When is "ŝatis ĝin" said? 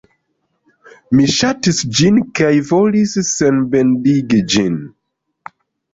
1.33-2.17